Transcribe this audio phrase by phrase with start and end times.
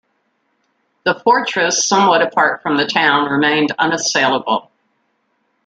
[1.03, 4.71] The fortress, somewhat apart from the town, remained unassailable.